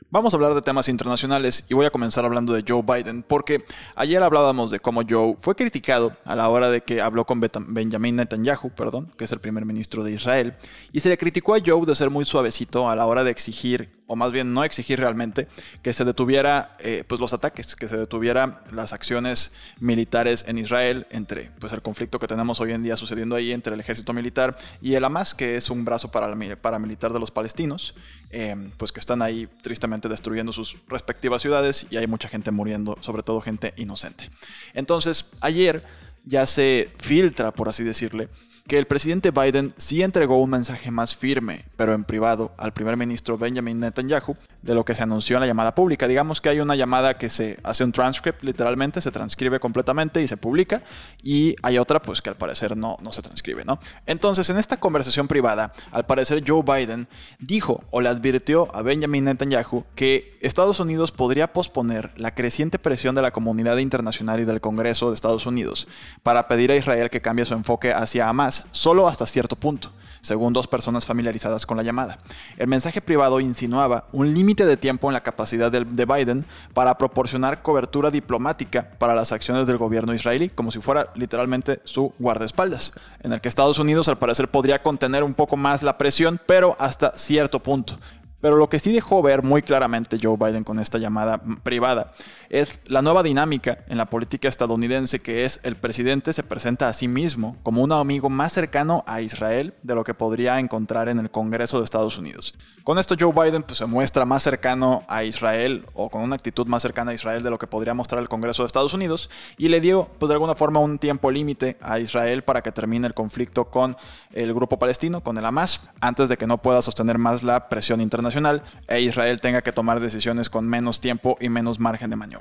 Vamos 0.08 0.32
a 0.32 0.36
hablar 0.36 0.54
de 0.54 0.62
temas 0.62 0.88
internacionales 0.88 1.64
y 1.68 1.74
voy 1.74 1.84
a 1.84 1.90
comenzar 1.90 2.24
hablando 2.24 2.52
de 2.52 2.62
Joe 2.66 2.82
Biden, 2.82 3.24
porque 3.24 3.64
ayer 3.96 4.22
hablábamos 4.22 4.70
de 4.70 4.78
cómo 4.78 5.02
Joe 5.06 5.36
fue 5.40 5.56
criticado 5.56 6.16
a 6.24 6.36
la 6.36 6.48
hora 6.48 6.70
de 6.70 6.80
que 6.82 7.00
habló 7.00 7.26
con 7.26 7.40
Benjamin 7.40 8.14
Netanyahu, 8.14 8.70
perdón, 8.70 9.12
que 9.18 9.24
es 9.24 9.32
el 9.32 9.40
primer 9.40 9.64
ministro 9.64 10.04
de 10.04 10.12
Israel, 10.12 10.54
y 10.92 11.00
se 11.00 11.08
le 11.08 11.18
criticó 11.18 11.56
a 11.56 11.58
Joe 11.58 11.84
de 11.84 11.96
ser 11.96 12.10
muy 12.10 12.24
suavecito 12.24 12.88
a 12.88 12.94
la 12.94 13.04
hora 13.04 13.24
de 13.24 13.32
exigir 13.32 13.95
o 14.06 14.16
más 14.16 14.32
bien 14.32 14.52
no 14.52 14.64
exigir 14.64 15.00
realmente, 15.00 15.48
que 15.82 15.92
se 15.92 16.04
detuviera 16.04 16.76
eh, 16.78 17.04
pues 17.06 17.20
los 17.20 17.32
ataques, 17.32 17.74
que 17.74 17.88
se 17.88 17.96
detuviera 17.96 18.62
las 18.72 18.92
acciones 18.92 19.52
militares 19.80 20.44
en 20.46 20.58
Israel 20.58 21.06
entre 21.10 21.50
pues 21.58 21.72
el 21.72 21.82
conflicto 21.82 22.18
que 22.18 22.26
tenemos 22.26 22.60
hoy 22.60 22.72
en 22.72 22.82
día 22.82 22.96
sucediendo 22.96 23.34
ahí 23.34 23.52
entre 23.52 23.74
el 23.74 23.80
ejército 23.80 24.12
militar 24.12 24.56
y 24.80 24.94
el 24.94 25.04
Hamas, 25.04 25.34
que 25.34 25.56
es 25.56 25.70
un 25.70 25.84
brazo 25.84 26.10
paramilitar 26.10 27.12
de 27.12 27.20
los 27.20 27.30
palestinos, 27.30 27.94
eh, 28.30 28.70
pues 28.76 28.92
que 28.92 29.00
están 29.00 29.22
ahí 29.22 29.48
tristemente 29.62 30.08
destruyendo 30.08 30.52
sus 30.52 30.76
respectivas 30.88 31.42
ciudades 31.42 31.86
y 31.90 31.96
hay 31.96 32.06
mucha 32.06 32.28
gente 32.28 32.50
muriendo, 32.50 32.96
sobre 33.00 33.22
todo 33.22 33.40
gente 33.40 33.74
inocente. 33.76 34.30
Entonces, 34.74 35.30
ayer 35.40 35.84
ya 36.24 36.46
se 36.46 36.92
filtra, 36.98 37.52
por 37.52 37.68
así 37.68 37.84
decirle, 37.84 38.28
que 38.66 38.78
el 38.78 38.86
presidente 38.86 39.30
Biden 39.30 39.72
sí 39.76 40.02
entregó 40.02 40.40
un 40.40 40.50
mensaje 40.50 40.90
más 40.90 41.14
firme, 41.14 41.64
pero 41.76 41.94
en 41.94 42.04
privado, 42.04 42.52
al 42.58 42.72
primer 42.72 42.96
ministro 42.96 43.38
Benjamin 43.38 43.78
Netanyahu, 43.78 44.36
de 44.62 44.74
lo 44.74 44.84
que 44.84 44.94
se 44.94 45.02
anunció 45.02 45.36
en 45.36 45.42
la 45.42 45.46
llamada 45.46 45.74
pública. 45.74 46.08
Digamos 46.08 46.40
que 46.40 46.48
hay 46.48 46.60
una 46.60 46.74
llamada 46.74 47.16
que 47.16 47.30
se 47.30 47.58
hace 47.62 47.84
un 47.84 47.92
transcript, 47.92 48.42
literalmente, 48.42 49.00
se 49.00 49.12
transcribe 49.12 49.60
completamente 49.60 50.20
y 50.20 50.28
se 50.28 50.36
publica, 50.36 50.82
y 51.22 51.54
hay 51.62 51.78
otra 51.78 52.02
pues 52.02 52.20
que 52.20 52.30
al 52.30 52.36
parecer 52.36 52.76
no, 52.76 52.96
no 53.00 53.12
se 53.12 53.22
transcribe, 53.22 53.64
¿no? 53.64 53.78
Entonces, 54.06 54.50
en 54.50 54.56
esta 54.56 54.78
conversación 54.78 55.28
privada, 55.28 55.72
al 55.92 56.06
parecer 56.06 56.42
Joe 56.46 56.62
Biden 56.62 57.08
dijo 57.38 57.84
o 57.90 58.00
le 58.00 58.08
advirtió 58.08 58.74
a 58.74 58.82
Benjamin 58.82 59.24
Netanyahu 59.24 59.84
que 59.94 60.36
Estados 60.40 60.80
Unidos 60.80 61.12
podría 61.12 61.52
posponer 61.52 62.12
la 62.16 62.34
creciente 62.34 62.78
presión 62.78 63.14
de 63.14 63.22
la 63.22 63.32
comunidad 63.32 63.78
internacional 63.78 64.40
y 64.40 64.44
del 64.44 64.60
Congreso 64.60 65.08
de 65.08 65.14
Estados 65.14 65.46
Unidos 65.46 65.88
para 66.22 66.48
pedir 66.48 66.70
a 66.72 66.76
Israel 66.76 67.10
que 67.10 67.20
cambie 67.20 67.44
su 67.44 67.54
enfoque 67.54 67.92
hacia 67.92 68.28
Hamas, 68.28 68.55
solo 68.72 69.08
hasta 69.08 69.26
cierto 69.26 69.56
punto 69.56 69.92
según 70.26 70.52
dos 70.52 70.66
personas 70.66 71.06
familiarizadas 71.06 71.64
con 71.66 71.76
la 71.76 71.84
llamada. 71.84 72.18
El 72.56 72.66
mensaje 72.66 73.00
privado 73.00 73.38
insinuaba 73.38 74.06
un 74.10 74.34
límite 74.34 74.66
de 74.66 74.76
tiempo 74.76 75.08
en 75.08 75.14
la 75.14 75.22
capacidad 75.22 75.70
de, 75.70 75.84
Biden 76.04 76.44
para 76.74 76.98
proporcionar 76.98 77.62
cobertura 77.62 78.10
diplomática 78.10 78.90
para 78.98 79.14
las 79.14 79.30
acciones 79.30 79.68
del 79.68 79.78
gobierno 79.78 80.14
israelí, 80.14 80.48
como 80.48 80.72
si 80.72 80.80
fuera 80.80 81.12
literalmente 81.14 81.80
su 81.84 82.12
guardaespaldas, 82.18 82.92
en 83.22 83.32
el 83.32 83.40
que 83.40 83.48
Estados 83.48 83.78
Unidos 83.78 84.08
al 84.08 84.18
parecer 84.18 84.48
podría 84.48 84.82
contener 84.82 85.22
un 85.22 85.34
poco 85.34 85.56
más 85.56 85.84
la 85.84 85.96
presión, 85.96 86.40
pero 86.44 86.76
hasta 86.80 87.16
cierto 87.16 87.62
punto. 87.62 87.96
Pero 88.40 88.56
lo 88.56 88.68
que 88.68 88.78
sí 88.78 88.92
dejó 88.92 89.22
ver 89.22 89.42
muy 89.42 89.62
claramente 89.62 90.18
Joe 90.22 90.36
Biden 90.36 90.62
con 90.62 90.78
esta 90.78 90.98
llamada 90.98 91.40
privada 91.62 92.12
es 92.50 92.80
la 92.86 93.02
nueva 93.02 93.22
dinámica 93.22 93.78
en 93.88 93.98
la 93.98 94.06
política 94.06 94.48
estadounidense 94.48 95.20
que 95.20 95.44
es 95.44 95.60
el 95.62 95.76
presidente 95.76 96.32
se 96.32 96.42
presenta 96.42 96.88
a 96.88 96.92
sí 96.92 97.08
mismo 97.08 97.56
como 97.62 97.82
un 97.82 97.92
amigo 97.92 98.30
más 98.30 98.52
cercano 98.52 99.04
a 99.06 99.20
Israel 99.20 99.74
de 99.82 99.94
lo 99.94 100.04
que 100.04 100.14
podría 100.14 100.58
encontrar 100.58 101.08
en 101.08 101.18
el 101.18 101.30
Congreso 101.30 101.78
de 101.78 101.84
Estados 101.84 102.18
Unidos. 102.18 102.54
Con 102.86 103.00
esto 103.00 103.16
Joe 103.18 103.32
Biden 103.32 103.64
pues, 103.64 103.78
se 103.78 103.86
muestra 103.86 104.24
más 104.24 104.44
cercano 104.44 105.02
a 105.08 105.24
Israel 105.24 105.84
o 105.94 106.08
con 106.08 106.22
una 106.22 106.36
actitud 106.36 106.68
más 106.68 106.82
cercana 106.82 107.10
a 107.10 107.14
Israel 107.14 107.42
de 107.42 107.50
lo 107.50 107.58
que 107.58 107.66
podría 107.66 107.94
mostrar 107.94 108.22
el 108.22 108.28
Congreso 108.28 108.62
de 108.62 108.68
Estados 108.68 108.94
Unidos 108.94 109.28
y 109.58 109.68
le 109.70 109.80
dio 109.80 110.08
pues 110.20 110.28
de 110.28 110.34
alguna 110.34 110.54
forma 110.54 110.78
un 110.78 111.00
tiempo 111.00 111.32
límite 111.32 111.76
a 111.80 111.98
Israel 111.98 112.42
para 112.42 112.62
que 112.62 112.70
termine 112.70 113.08
el 113.08 113.14
conflicto 113.14 113.70
con 113.70 113.96
el 114.32 114.54
grupo 114.54 114.78
palestino, 114.78 115.20
con 115.20 115.36
el 115.36 115.44
Hamas, 115.44 115.80
antes 116.00 116.28
de 116.28 116.36
que 116.36 116.46
no 116.46 116.58
pueda 116.58 116.80
sostener 116.80 117.18
más 117.18 117.42
la 117.42 117.68
presión 117.68 118.00
internacional 118.00 118.62
e 118.86 119.00
Israel 119.00 119.40
tenga 119.40 119.62
que 119.62 119.72
tomar 119.72 119.98
decisiones 119.98 120.48
con 120.48 120.68
menos 120.68 121.00
tiempo 121.00 121.36
y 121.40 121.48
menos 121.48 121.80
margen 121.80 122.10
de 122.10 122.16
maniobra. 122.16 122.35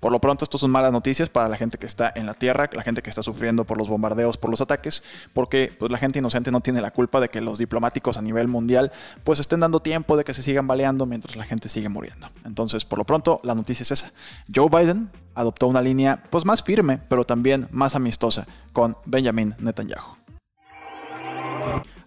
Por 0.00 0.12
lo 0.12 0.20
pronto, 0.20 0.44
esto 0.44 0.58
son 0.58 0.70
malas 0.70 0.92
noticias 0.92 1.30
para 1.30 1.48
la 1.48 1.56
gente 1.56 1.78
que 1.78 1.86
está 1.86 2.12
en 2.14 2.26
la 2.26 2.34
tierra, 2.34 2.68
la 2.72 2.82
gente 2.82 3.02
que 3.02 3.10
está 3.10 3.22
sufriendo 3.22 3.64
por 3.64 3.78
los 3.78 3.88
bombardeos, 3.88 4.36
por 4.36 4.50
los 4.50 4.60
ataques, 4.60 5.02
porque 5.32 5.74
pues, 5.78 5.90
la 5.90 5.98
gente 5.98 6.18
inocente 6.18 6.50
no 6.50 6.60
tiene 6.60 6.80
la 6.80 6.90
culpa 6.90 7.20
de 7.20 7.28
que 7.28 7.40
los 7.40 7.58
diplomáticos 7.58 8.18
a 8.18 8.22
nivel 8.22 8.48
mundial 8.48 8.92
pues 9.24 9.40
estén 9.40 9.60
dando 9.60 9.80
tiempo 9.80 10.16
de 10.16 10.24
que 10.24 10.34
se 10.34 10.42
sigan 10.42 10.66
baleando 10.66 11.06
mientras 11.06 11.36
la 11.36 11.44
gente 11.44 11.68
sigue 11.68 11.88
muriendo. 11.88 12.30
Entonces, 12.44 12.84
por 12.84 12.98
lo 12.98 13.04
pronto, 13.04 13.40
la 13.42 13.54
noticia 13.54 13.82
es 13.82 13.90
esa. 13.90 14.12
Joe 14.54 14.68
Biden 14.68 15.10
adoptó 15.34 15.66
una 15.66 15.80
línea 15.80 16.22
pues 16.30 16.44
más 16.44 16.62
firme, 16.62 16.98
pero 17.08 17.24
también 17.24 17.68
más 17.70 17.94
amistosa 17.94 18.46
con 18.72 18.96
Benjamin 19.06 19.54
Netanyahu. 19.58 20.25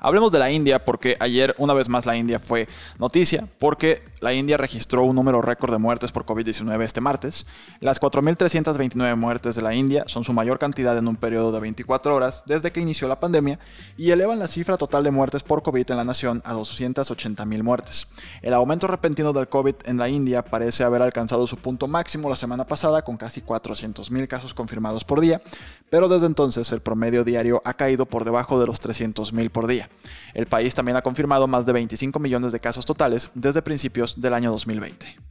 Hablemos 0.01 0.31
de 0.31 0.39
la 0.39 0.49
India 0.49 0.85
porque 0.85 1.17
ayer 1.19 1.53
una 1.57 1.73
vez 1.73 1.89
más 1.89 2.05
la 2.05 2.15
India 2.15 2.39
fue 2.39 2.69
noticia 2.99 3.49
porque 3.59 4.01
la 4.21 4.33
India 4.33 4.55
registró 4.55 5.03
un 5.03 5.13
número 5.13 5.41
récord 5.41 5.73
de 5.73 5.77
muertes 5.77 6.13
por 6.13 6.25
COVID-19 6.25 6.81
este 6.83 7.01
martes. 7.01 7.45
Las 7.81 7.99
4.329 7.99 9.17
muertes 9.17 9.55
de 9.55 9.61
la 9.61 9.75
India 9.75 10.05
son 10.07 10.23
su 10.23 10.31
mayor 10.31 10.57
cantidad 10.57 10.97
en 10.97 11.09
un 11.09 11.17
periodo 11.17 11.51
de 11.51 11.59
24 11.59 12.15
horas 12.15 12.43
desde 12.45 12.71
que 12.71 12.79
inició 12.79 13.09
la 13.09 13.19
pandemia 13.19 13.59
y 13.97 14.11
elevan 14.11 14.39
la 14.39 14.47
cifra 14.47 14.77
total 14.77 15.03
de 15.03 15.11
muertes 15.11 15.43
por 15.43 15.63
COVID 15.63 15.91
en 15.91 15.97
la 15.97 16.05
nación 16.05 16.41
a 16.45 16.53
280.000 16.53 17.61
muertes. 17.61 18.07
El 18.41 18.53
aumento 18.53 18.87
repentino 18.87 19.33
del 19.33 19.49
COVID 19.49 19.75
en 19.83 19.97
la 19.97 20.07
India 20.07 20.45
parece 20.45 20.85
haber 20.85 21.01
alcanzado 21.01 21.45
su 21.45 21.57
punto 21.57 21.89
máximo 21.89 22.29
la 22.29 22.37
semana 22.37 22.65
pasada 22.65 23.01
con 23.01 23.17
casi 23.17 23.41
400.000 23.41 24.27
casos 24.27 24.53
confirmados 24.53 25.03
por 25.03 25.19
día, 25.19 25.41
pero 25.89 26.07
desde 26.07 26.27
entonces 26.27 26.71
el 26.71 26.79
promedio 26.79 27.25
diario 27.25 27.61
ha 27.65 27.73
caído 27.73 28.05
por 28.05 28.23
debajo 28.23 28.61
de 28.61 28.67
los 28.67 28.81
300.000 28.81 29.49
por 29.49 29.67
día. 29.67 29.88
El 30.33 30.45
país 30.47 30.73
también 30.75 30.97
ha 30.97 31.01
confirmado 31.01 31.47
más 31.47 31.65
de 31.65 31.73
25 31.73 32.19
millones 32.19 32.51
de 32.51 32.59
casos 32.59 32.85
totales 32.85 33.29
desde 33.33 33.61
principios 33.61 34.19
del 34.21 34.33
año 34.33 34.51
2020. 34.51 35.28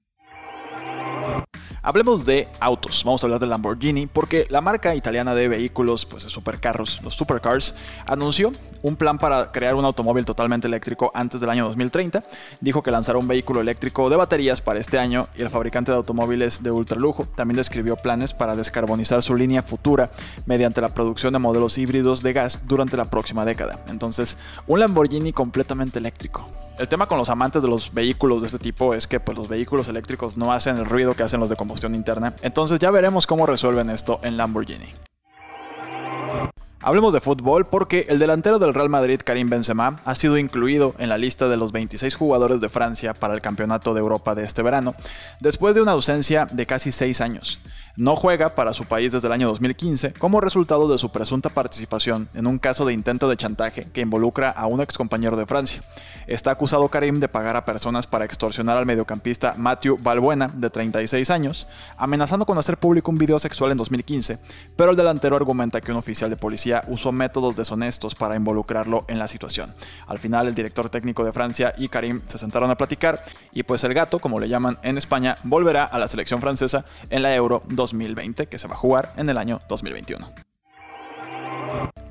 Hablemos 1.83 2.27
de 2.27 2.49
autos, 2.59 3.05
vamos 3.05 3.23
a 3.23 3.27
hablar 3.27 3.41
de 3.41 3.47
Lamborghini 3.47 4.07
porque 4.07 4.47
la 4.51 4.61
marca 4.61 4.97
italiana 4.97 5.35
de 5.35 5.47
vehículos, 5.47 6.07
pues 6.07 6.25
de 6.25 6.31
supercarros, 6.31 7.01
los 7.03 7.15
supercars, 7.15 7.77
anunció 8.05 8.53
un 8.83 8.97
plan 8.97 9.19
para 9.19 9.53
crear 9.53 9.77
un 9.77 9.85
automóvil 9.85 10.25
totalmente 10.25 10.67
eléctrico 10.67 11.13
antes 11.15 11.41
del 11.41 11.51
año 11.51 11.67
2030. 11.67 12.25
Dijo 12.61 12.83
que 12.83 12.91
lanzará 12.91 13.19
un 13.19 13.29
vehículo 13.29 13.61
eléctrico 13.61 14.11
de 14.11 14.17
baterías 14.17 14.61
para 14.61 14.81
este 14.81 14.99
año 14.99 15.29
y 15.37 15.43
el 15.43 15.51
fabricante 15.51 15.93
de 15.93 15.99
automóviles 15.99 16.63
de 16.63 16.71
ultralujo 16.73 17.27
también 17.37 17.57
describió 17.57 17.97
planes 17.97 18.35
para 18.35 18.57
descarbonizar 18.57 19.23
su 19.23 19.37
línea 19.37 19.63
futura 19.63 20.11
mediante 20.47 20.81
la 20.81 20.89
producción 20.89 21.33
de 21.33 21.39
modelos 21.39 21.79
híbridos 21.79 22.23
de 22.23 22.33
gas 22.33 22.61
durante 22.67 22.97
la 22.97 23.05
próxima 23.05 23.45
década. 23.45 23.79
Entonces, 23.89 24.37
un 24.67 24.81
Lamborghini 24.81 25.33
completamente 25.33 26.01
eléctrico. 26.01 26.49
El 26.79 26.87
tema 26.87 27.09
con 27.09 27.19
los 27.19 27.29
amantes 27.29 27.61
de 27.61 27.67
los 27.67 27.93
vehículos 27.93 28.41
de 28.41 28.47
este 28.47 28.61
tipo 28.61 28.95
es 28.95 29.09
que 29.09 29.19
pues, 29.19 29.37
los 29.37 29.49
vehículos 29.49 29.89
eléctricos 29.89 30.37
no 30.37 30.53
hacen 30.53 30.77
el 30.77 30.85
ruido 30.85 31.15
que 31.15 31.25
hacen 31.25 31.41
los 31.41 31.51
de 31.51 31.57
combustión 31.57 31.93
interna. 31.93 32.37
Entonces 32.41 32.79
ya 32.79 32.93
veremos 32.93 33.27
cómo 33.27 33.47
resuelven 33.47 33.91
esto 33.91 34.21
en 34.23 34.37
Lamborghini. 34.37 34.95
Hablemos 36.81 37.13
de 37.13 37.21
fútbol 37.21 37.67
porque 37.67 38.07
el 38.09 38.21
delantero 38.21 38.61
del 38.61 38.73
Real 38.73 38.89
Madrid, 38.89 39.21
Karim 39.25 39.51
Benzema, 39.51 40.01
ha 40.05 40.15
sido 40.15 40.39
incluido 40.39 40.95
en 40.99 41.09
la 41.09 41.19
lista 41.19 41.49
de 41.49 41.57
los 41.57 41.73
26 41.73 42.15
jugadores 42.15 42.61
de 42.61 42.69
Francia 42.69 43.13
para 43.13 43.35
el 43.35 43.41
Campeonato 43.41 43.93
de 43.93 44.01
Europa 44.01 44.37
de 44.37 44.45
este 44.45 44.63
verano, 44.63 44.95
después 45.41 45.75
de 45.75 45.83
una 45.83 45.93
ausencia 45.93 46.47
de 46.47 46.67
casi 46.67 46.93
6 46.93 47.21
años 47.21 47.61
no 47.99 48.15
juega 48.15 48.55
para 48.55 48.73
su 48.73 48.85
país 48.85 49.13
desde 49.13 49.27
el 49.27 49.33
año 49.33 49.49
2015 49.49 50.13
como 50.13 50.41
resultado 50.41 50.87
de 50.87 50.99
su 50.99 51.11
presunta 51.11 51.49
participación 51.49 52.29
en 52.33 52.47
un 52.47 52.61
caso 52.61 52.85
de 52.85 52.93
intento 52.93 53.29
de 53.29 53.37
chantaje 53.37 53.89
que 53.93 54.03
involucra 54.03 54.51
a 54.51 54.67
un 54.67 54.81
excompañero 54.81 55.37
de 55.37 55.47
Francia. 55.47 55.83
Está 56.29 56.53
acusado 56.53 56.89
Karim 56.91 57.19
de 57.19 57.27
pagar 57.27 57.57
a 57.57 57.65
personas 57.65 58.07
para 58.07 58.25
extorsionar 58.25 58.77
al 58.77 58.87
mediocampista 58.87 59.55
Matthew 59.57 59.99
Balbuena, 60.01 60.49
de 60.55 60.71
36 60.71 61.29
años, 61.31 61.67
amenazando 61.97 62.47
con 62.47 62.57
hacer 62.57 62.79
público 62.79 63.11
un 63.11 63.19
video 63.19 63.41
sexual 63.41 63.73
en 63.73 63.79
2015, 63.79 64.39
pero 64.77 64.93
el 64.93 64.97
delantero 64.97 65.35
argumenta 65.35 65.81
que 65.81 65.91
un 65.91 65.99
oficial 65.99 66.31
de 66.31 66.37
policía 66.37 66.85
usó 66.87 67.11
métodos 67.11 67.57
deshonestos 67.57 68.15
para 68.15 68.37
involucrarlo 68.37 69.07
en 69.09 69.19
la 69.19 69.27
situación. 69.27 69.75
Al 70.07 70.21
final, 70.21 70.47
el 70.47 70.55
director 70.55 70.89
técnico 70.89 71.25
de 71.25 71.33
Francia 71.33 71.75
y 71.77 71.89
Karim 71.89 72.21
se 72.27 72.39
sentaron 72.39 72.71
a 72.71 72.77
platicar 72.77 73.25
y 73.53 73.65
pues 73.65 73.83
el 73.83 73.93
gato, 73.93 74.21
como 74.21 74.39
le 74.39 74.49
llaman 74.49 74.79
en 74.85 74.99
España, 74.99 75.37
volverá 75.43 75.83
a 75.83 75.99
la 75.99 76.07
selección 76.07 76.41
francesa 76.41 76.85
en 77.11 77.23
la 77.23 77.35
Euro 77.35 77.65
2020. 77.67 77.88
2020 77.91 78.47
que 78.47 78.59
se 78.59 78.69
va 78.69 78.75
a 78.75 78.79
jugar 78.79 79.13
en 79.17 79.29
el 79.31 79.39
año 79.39 79.61
2021. 79.69 80.33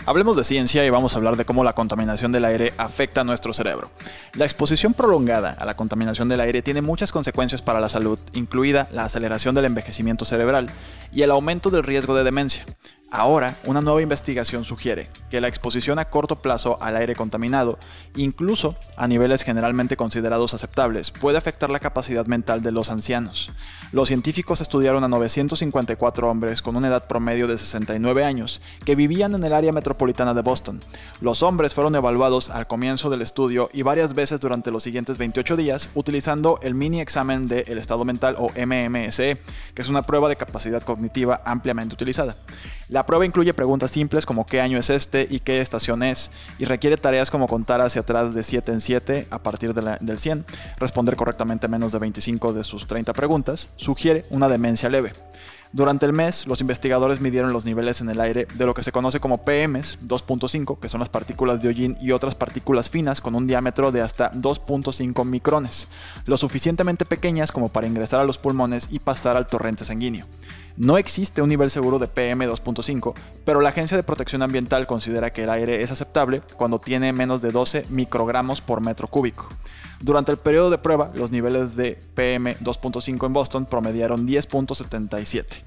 Hablemos 0.08 0.38
de 0.38 0.46
ciencia 0.46 0.86
y 0.86 0.90
vamos 0.90 1.14
a 1.14 1.18
hablar 1.18 1.36
de 1.36 1.44
cómo 1.44 1.66
la 1.66 1.74
contaminación 1.74 2.32
del 2.32 2.46
aire 2.46 2.74
afecta 2.78 3.22
a 3.22 3.24
nuestro 3.26 3.52
cerebro. 3.52 3.92
La 4.36 4.46
exposición 4.46 4.94
prolongada 4.94 5.52
a 5.60 5.66
la 5.66 5.76
contaminación 5.76 6.30
del 6.30 6.40
aire 6.40 6.62
tiene 6.62 6.82
muchas 6.82 7.12
consecuencias 7.12 7.62
para 7.62 7.82
la 7.82 7.90
salud, 7.90 8.18
incluida 8.32 8.88
la 8.94 9.04
aceleración 9.04 9.54
del 9.54 9.66
envejecimiento 9.66 10.24
cerebral 10.24 10.70
y 11.12 11.24
el 11.24 11.32
aumento 11.32 11.72
del 11.72 11.84
riesgo 11.84 12.16
de 12.16 12.24
demencia. 12.24 12.66
Ahora, 13.10 13.58
una 13.64 13.80
nueva 13.80 14.02
investigación 14.02 14.66
sugiere 14.66 15.10
que 15.30 15.40
la 15.40 15.48
exposición 15.48 15.98
a 15.98 16.10
corto 16.10 16.42
plazo 16.42 16.78
al 16.82 16.98
aire 16.98 17.16
contaminado, 17.16 17.80
incluso 18.18 18.76
a 18.98 19.08
niveles 19.08 19.44
generalmente 19.44 19.96
considerados 19.96 20.54
aceptables, 20.54 21.12
puede 21.12 21.38
afectar 21.38 21.70
la 21.70 21.80
capacidad 21.80 22.26
mental 22.26 22.62
de 22.62 22.74
los 22.74 22.90
ancianos. 22.90 23.54
Los 23.94 24.10
científicos 24.10 24.60
estudiaron 24.60 25.06
a 25.06 25.08
954 25.08 26.30
hombres 26.30 26.62
con 26.62 26.76
una 26.76 26.90
edad 26.90 27.08
promedio 27.08 27.48
de 27.48 27.58
69 27.58 28.26
años 28.26 28.62
que 28.84 28.96
vivían 28.96 29.36
en 29.36 29.44
el 29.46 29.54
área 29.54 29.72
metropolitana 29.72 30.34
de 30.34 30.42
Boston. 30.42 30.84
Los 31.22 31.44
hombres 31.44 31.74
fueron 31.74 31.96
evaluados 31.96 32.50
al 32.50 32.68
comienzo 32.68 33.10
del 33.10 33.22
estudio 33.22 33.70
y 33.72 33.84
varias 33.84 34.16
veces 34.16 34.42
durante 34.42 34.70
los 34.70 34.84
siguientes 34.84 35.18
28 35.18 35.56
días 35.56 35.90
utilizando 35.94 36.60
el 36.62 36.76
mini 36.76 37.00
examen 37.00 37.48
del 37.48 37.78
estado 37.78 38.04
mental 38.04 38.36
o 38.38 38.52
MMSE, 38.52 39.40
que 39.74 39.82
es 39.82 39.88
una 39.88 40.06
prueba 40.06 40.28
de 40.28 40.36
capacidad 40.36 40.82
cognitiva 40.82 41.42
ampliamente 41.46 41.96
utilizada. 41.96 42.36
Prueba 43.06 43.26
incluye 43.26 43.54
preguntas 43.54 43.92
simples 43.92 44.26
como 44.26 44.46
qué 44.46 44.62
año 44.62 44.78
es 44.78 44.90
este 44.90 45.28
y 45.30 45.40
qué 45.40 45.60
estación 45.60 46.04
es, 46.04 46.32
y 46.58 46.66
requiere 46.66 46.98
tareas 46.98 47.30
como 47.30 47.48
contar 47.48 47.82
hacia 47.82 48.02
atrás 48.02 48.34
de 48.34 48.44
7 48.44 48.72
en 48.72 48.82
7 48.82 49.28
a 49.30 49.40
partir 49.40 49.74
del 49.74 50.20
100, 50.20 50.46
responder 50.78 51.16
correctamente 51.16 51.68
menos 51.68 51.92
de 51.92 52.00
25 52.00 52.54
de 52.54 52.64
sus 52.64 52.88
30 52.88 53.14
preguntas, 53.14 53.70
sugiere 53.76 54.26
una 54.30 54.48
demencia 54.48 54.90
leve. 54.90 55.14
Durante 55.74 56.06
el 56.06 56.14
mes, 56.14 56.48
los 56.48 56.62
investigadores 56.62 57.20
midieron 57.20 57.52
los 57.52 57.66
niveles 57.66 58.00
en 58.00 58.10
el 58.10 58.22
aire 58.22 58.48
de 58.56 58.66
lo 58.66 58.74
que 58.74 58.84
se 58.84 58.94
conoce 58.94 59.20
como 59.20 59.44
PMs 59.44 60.00
2.5, 60.02 60.80
que 60.80 60.88
son 60.88 61.02
las 61.02 61.10
partículas 61.10 61.62
de 61.62 61.68
hollín 61.68 61.98
y 62.00 62.12
otras 62.12 62.36
partículas 62.36 62.90
finas 62.90 63.20
con 63.20 63.36
un 63.36 63.48
diámetro 63.48 63.92
de 63.92 64.02
hasta 64.02 64.32
2.5 64.32 65.26
micrones, 65.26 65.88
lo 66.26 66.38
suficientemente 66.38 67.06
pequeñas 67.06 67.52
como 67.52 67.70
para 67.70 67.88
ingresar 67.88 68.22
a 68.22 68.24
los 68.24 68.38
pulmones 68.38 68.88
y 68.92 69.00
pasar 69.00 69.36
al 69.36 69.48
torrente 69.48 69.84
sanguíneo. 69.84 70.26
No 70.78 70.98
existe 70.98 71.42
un 71.42 71.50
nivel 71.50 71.72
seguro 71.72 71.98
de 71.98 72.08
PM 72.08 72.48
2.5, 72.48 73.16
pero 73.44 73.62
la 73.62 73.70
Agencia 73.70 73.98
de 73.98 74.04
Protección 74.04 74.44
Ambiental 74.44 74.86
considera 74.86 75.32
que 75.32 75.44
el 75.44 75.50
aire 75.50 75.82
es 75.82 75.92
aceptable 75.92 76.42
cuando 76.56 76.80
tiene 76.80 77.14
menos 77.14 77.42
de 77.42 77.52
12 77.52 77.86
microgramos 77.90 78.62
por 78.62 78.82
metro 78.82 79.08
cúbico. 79.08 79.50
Durante 80.00 80.32
el 80.32 80.38
periodo 80.38 80.70
de 80.70 80.78
prueba, 80.78 81.12
los 81.16 81.32
niveles 81.32 81.76
de 81.76 82.00
PM 82.14 82.60
2.5 82.60 83.26
en 83.26 83.34
Boston 83.34 83.66
promediaron 83.66 84.28
10.77. 84.28 85.64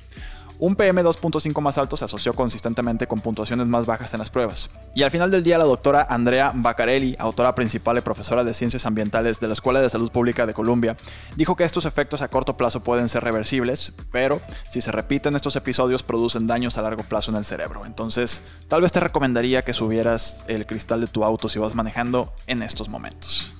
Un 0.62 0.76
PM 0.76 1.02
2.5 1.02 1.58
más 1.62 1.78
alto 1.78 1.96
se 1.96 2.04
asoció 2.04 2.34
consistentemente 2.34 3.06
con 3.06 3.22
puntuaciones 3.22 3.66
más 3.66 3.86
bajas 3.86 4.12
en 4.12 4.18
las 4.18 4.28
pruebas. 4.28 4.68
Y 4.94 5.04
al 5.04 5.10
final 5.10 5.30
del 5.30 5.42
día, 5.42 5.56
la 5.56 5.64
doctora 5.64 6.06
Andrea 6.10 6.52
Baccarelli, 6.54 7.16
autora 7.18 7.54
principal 7.54 7.96
y 7.96 8.02
profesora 8.02 8.44
de 8.44 8.52
Ciencias 8.52 8.84
Ambientales 8.84 9.40
de 9.40 9.46
la 9.46 9.54
Escuela 9.54 9.80
de 9.80 9.88
Salud 9.88 10.10
Pública 10.10 10.44
de 10.44 10.52
Columbia, 10.52 10.98
dijo 11.34 11.56
que 11.56 11.64
estos 11.64 11.86
efectos 11.86 12.20
a 12.20 12.28
corto 12.28 12.58
plazo 12.58 12.84
pueden 12.84 13.08
ser 13.08 13.24
reversibles, 13.24 13.94
pero 14.12 14.42
si 14.68 14.82
se 14.82 14.92
repiten 14.92 15.34
estos 15.34 15.56
episodios 15.56 16.02
producen 16.02 16.46
daños 16.46 16.76
a 16.76 16.82
largo 16.82 17.04
plazo 17.04 17.30
en 17.30 17.38
el 17.38 17.46
cerebro. 17.46 17.86
Entonces, 17.86 18.42
tal 18.68 18.82
vez 18.82 18.92
te 18.92 19.00
recomendaría 19.00 19.64
que 19.64 19.72
subieras 19.72 20.44
el 20.46 20.66
cristal 20.66 21.00
de 21.00 21.06
tu 21.06 21.24
auto 21.24 21.48
si 21.48 21.58
vas 21.58 21.74
manejando 21.74 22.34
en 22.46 22.62
estos 22.62 22.90
momentos. 22.90 23.54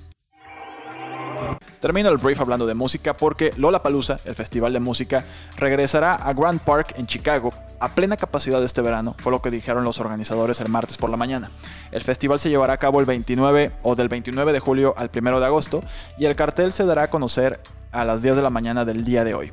Termino 1.80 2.09
el 2.11 2.19
brief 2.19 2.40
hablando 2.40 2.66
de 2.66 2.75
música 2.75 3.16
porque 3.16 3.52
Lollapalooza, 3.57 4.19
el 4.25 4.35
festival 4.35 4.73
de 4.73 4.80
música, 4.80 5.25
regresará 5.57 6.14
a 6.14 6.33
Grand 6.33 6.61
Park 6.61 6.95
en 6.97 7.07
Chicago 7.07 7.52
a 7.80 7.95
plena 7.95 8.16
capacidad 8.16 8.62
este 8.62 8.83
verano, 8.83 9.14
fue 9.19 9.33
lo 9.33 9.40
que 9.40 9.50
dijeron 9.50 9.85
los 9.85 10.00
organizadores 10.00 10.61
el 10.61 10.69
martes 10.69 10.99
por 10.99 11.09
la 11.09 11.16
mañana. 11.16 11.50
El 11.90 12.02
festival 12.02 12.38
se 12.38 12.50
llevará 12.50 12.75
a 12.75 12.78
cabo 12.78 13.00
el 13.00 13.07
29 13.07 13.73
o 13.83 13.97
del 13.97 14.09
29 14.09 14.52
de 14.52 14.61
julio 14.61 14.95
al 14.99 15.11
1 15.14 15.40
de 15.40 15.47
agosto 15.47 15.83
y 16.19 16.26
el 16.26 16.37
cartel 16.37 16.73
se 16.73 16.85
dará 16.85 17.04
a 17.04 17.11
conocer 17.11 17.61
a 17.90 18.04
las 18.04 18.23
10 18.23 18.37
de 18.37 18.42
la 18.42 18.50
mañana 18.50 18.85
del 18.85 19.02
día 19.02 19.25
de 19.25 19.35
hoy 19.35 19.52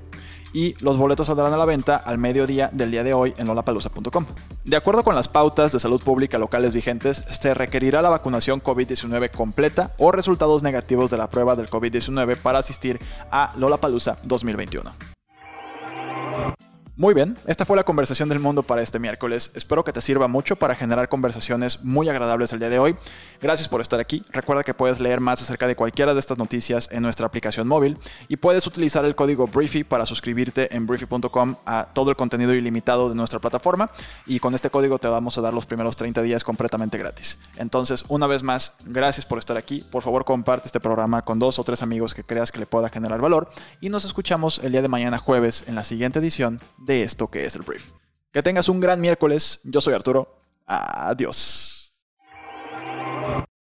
y 0.54 0.75
los 0.84 0.98
boletos 0.98 1.27
saldrán 1.27 1.54
a 1.54 1.58
la 1.58 1.66
venta 1.66 1.96
al 1.96 2.18
mediodía 2.18 2.70
del 2.72 2.92
día 2.92 3.04
de 3.04 3.13
hoy 3.13 3.34
en 3.38 3.48
lolapalusa.com. 3.48 4.25
De 4.63 4.75
acuerdo 4.75 5.04
con 5.04 5.16
las 5.16 5.27
pautas 5.27 5.72
de 5.72 5.80
salud 5.80 6.01
pública 6.01 6.38
locales 6.38 6.74
vigentes, 6.74 7.24
se 7.30 7.54
requerirá 7.54 8.01
la 8.01 8.10
vacunación 8.10 8.62
COVID-19 8.62 9.32
completa 9.32 9.94
o 9.98 10.12
resultados 10.12 10.63
negativos 10.63 11.10
de 11.12 11.18
la 11.18 11.30
prueba 11.30 11.56
del 11.56 11.70
COVID-19 11.70 12.38
para 12.38 12.60
asistir 12.60 13.00
a 13.32 13.54
Lollapalooza 13.58 14.18
2021. 14.24 15.17
Muy 17.00 17.13
bien, 17.13 17.38
esta 17.46 17.63
fue 17.63 17.77
la 17.77 17.84
conversación 17.84 18.27
del 18.27 18.39
mundo 18.39 18.63
para 18.63 18.82
este 18.82 18.98
miércoles. 18.98 19.51
Espero 19.54 19.84
que 19.84 19.94
te 19.94 20.01
sirva 20.01 20.27
mucho 20.27 20.56
para 20.56 20.74
generar 20.74 21.10
conversaciones 21.10 21.84
muy 21.84 22.10
agradables 22.10 22.51
el 22.54 22.60
día 22.60 22.70
de 22.70 22.80
hoy. 22.80 22.96
Gracias 23.39 23.68
por 23.68 23.82
estar 23.82 24.00
aquí. 24.00 24.24
Recuerda 24.32 24.63
que 24.63 24.74
puedes 24.74 25.00
leer 25.00 25.20
más 25.20 25.39
acerca 25.39 25.68
de 25.68 25.75
cualquiera 25.75 26.16
de 26.16 26.20
estas 26.20 26.39
noticias 26.39 26.89
en 26.92 27.04
nuestra 27.04 27.27
aplicación 27.27 27.68
móvil 27.68 28.00
y 28.30 28.38
puedes 28.38 28.66
utilizar 28.66 29.06
el 29.06 29.13
código 29.13 29.46
Briefy 29.46 29.84
para 29.84 30.08
suscribirte 30.08 30.75
en 30.75 30.88
briefy.com 30.88 31.58
a 31.68 31.88
todo 31.94 32.10
el 32.10 32.16
contenido 32.16 32.56
ilimitado 32.56 33.10
de 33.10 33.16
nuestra 33.16 33.38
plataforma 33.38 33.92
y 34.25 34.39
con 34.39 34.56
este 34.56 34.72
código 34.72 34.98
te 34.98 35.08
vamos 35.08 35.38
a 35.38 35.42
dar 35.42 35.54
los 35.54 35.68
primeros 35.68 35.98
30 35.98 36.24
días 36.24 36.44
completamente 36.44 36.98
gratis. 36.98 37.38
Entonces, 37.58 38.06
una 38.08 38.25
vez 38.25 38.42
más, 38.42 38.74
gracias 38.86 39.24
por 39.24 39.38
estar 39.38 39.56
aquí. 39.56 39.86
Por 39.92 40.01
favor, 40.01 40.25
comparte 40.25 40.66
este 40.66 40.80
programa 40.80 41.22
con 41.22 41.38
dos 41.38 41.60
o 41.60 41.63
tres 41.63 41.84
amigos 41.84 42.16
que 42.16 42.24
creas 42.24 42.51
que 42.51 42.58
le 42.58 42.66
pueda 42.66 42.89
generar 42.89 43.22
valor 43.22 43.51
y 43.82 43.89
nos 43.89 44.04
escuchamos 44.04 44.58
el 44.63 44.72
día 44.72 44.82
de 44.82 44.88
mañana 44.88 45.20
jueves 45.20 45.63
en 45.68 45.75
la 45.75 45.84
siguiente 45.84 46.18
edición 46.18 46.60
de 46.88 47.03
esto 47.03 47.27
que 47.27 47.46
es 47.46 47.56
el 47.56 47.62
brief. 47.62 47.91
Que 48.32 48.41
tengas 48.41 48.70
un 48.70 48.79
gran 48.79 49.00
miércoles. 49.00 49.60
Yo 49.63 49.79
soy 49.82 49.94
Arturo. 49.94 50.39
Adiós. 50.65 51.76